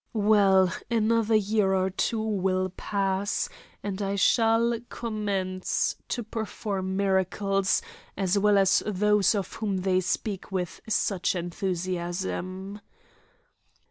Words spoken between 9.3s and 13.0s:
of whom they speak with such enthusiasm.